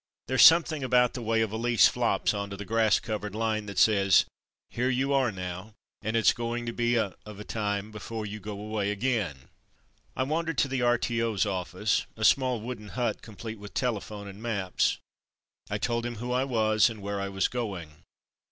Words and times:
There's 0.27 0.41
something 0.41 0.83
about 0.83 1.13
the 1.13 1.21
way 1.21 1.41
a 1.41 1.45
valise 1.47 1.85
94 1.85 1.93
From 1.93 2.01
Mud 2.01 2.09
to 2.09 2.15
Mufti 2.15 2.25
flops 2.25 2.33
on 2.33 2.49
to 2.49 2.57
the 2.57 2.65
grass 2.65 2.99
covered 2.99 3.35
line 3.35 3.67
that 3.67 3.77
says, 3.77 4.25
"Here 4.71 4.89
you 4.89 5.13
are 5.13 5.31
now, 5.31 5.75
and 6.01 6.15
it's 6.17 6.33
going 6.33 6.65
to 6.65 6.73
be 6.73 6.95
a 6.95 7.13
of 7.23 7.39
a 7.39 7.43
time 7.43 7.91
before 7.91 8.25
you 8.25 8.39
go 8.39 8.53
away 8.59 8.89
again/' 8.91 9.49
I 10.15 10.23
wandered 10.23 10.57
to 10.57 10.67
the 10.67 10.81
R.T.O.'s 10.81 11.45
office, 11.45 12.07
a 12.17 12.25
small 12.25 12.59
wooden 12.61 12.87
hut 12.89 13.21
complete 13.21 13.59
with 13.59 13.75
telephone 13.75 14.27
and 14.27 14.41
maps. 14.41 14.97
I 15.69 15.77
told 15.77 16.03
him 16.07 16.15
who 16.15 16.31
I 16.31 16.45
was, 16.45 16.89
and 16.89 17.03
where 17.03 17.21
I 17.21 17.29
was 17.29 17.47
going. 17.47 18.01